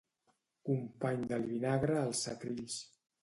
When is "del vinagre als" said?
1.33-2.25